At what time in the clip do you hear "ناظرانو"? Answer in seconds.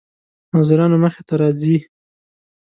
0.53-0.97